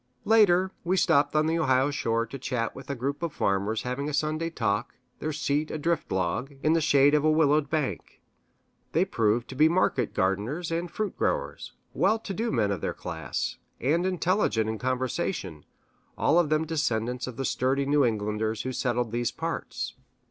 Later, 0.25 0.71
we 0.83 0.97
stopped 0.97 1.35
on 1.35 1.45
the 1.45 1.59
Ohio 1.59 1.91
shore 1.91 2.25
to 2.25 2.39
chat 2.39 2.75
with 2.75 2.89
a 2.89 2.95
group 2.95 3.21
of 3.21 3.31
farmers 3.33 3.83
having 3.83 4.09
a 4.09 4.15
Sunday 4.15 4.49
talk, 4.49 4.95
their 5.19 5.31
seat 5.31 5.69
a 5.69 5.77
drift 5.77 6.11
log, 6.11 6.53
in 6.63 6.73
the 6.73 6.81
shade 6.81 7.13
of 7.13 7.23
a 7.23 7.29
willowed 7.29 7.69
bank. 7.69 8.19
They 8.93 9.05
proved 9.05 9.47
to 9.49 9.55
be 9.55 9.69
market 9.69 10.15
gardeners 10.15 10.71
and 10.71 10.89
fruit 10.89 11.15
growers 11.15 11.73
well 11.93 12.17
to 12.17 12.33
do 12.33 12.49
men 12.51 12.71
of 12.71 12.81
their 12.81 12.95
class, 12.95 13.57
and 13.79 14.07
intelligent 14.07 14.67
in 14.67 14.79
conversation; 14.79 15.65
all 16.17 16.39
of 16.39 16.49
them 16.49 16.65
descendants 16.65 17.27
of 17.27 17.37
the 17.37 17.45
sturdy 17.45 17.85
New 17.85 18.03
Englanders 18.03 18.63
who 18.63 18.73
settled 18.73 19.11
these 19.11 19.31
parts. 19.31 19.93